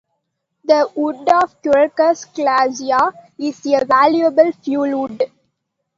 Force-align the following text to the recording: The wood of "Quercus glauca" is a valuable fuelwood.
The 0.63 0.89
wood 0.95 1.29
of 1.31 1.61
"Quercus 1.61 2.25
glauca" 2.35 3.13
is 3.37 3.63
a 3.67 3.85
valuable 3.85 4.51
fuelwood. 4.51 5.29